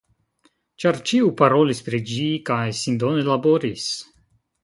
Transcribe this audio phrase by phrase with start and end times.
[0.83, 3.87] Ĉar ĉiu parolis pri ĝi, kaj sindone laboris.